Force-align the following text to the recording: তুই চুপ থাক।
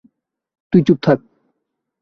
তুই 0.73 0.81
চুপ 0.83 0.97
থাক। 1.03 1.19